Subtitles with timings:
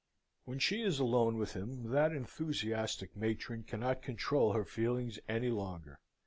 [0.45, 5.99] When she is alone with him, that enthusiastic matron cannot control her feelings any longer.